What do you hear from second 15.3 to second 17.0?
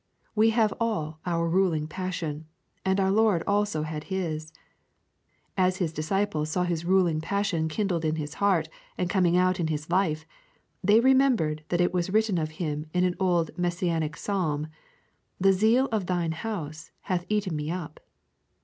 'The zeal of Thine house